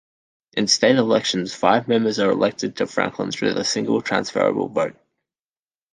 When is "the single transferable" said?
3.53-4.67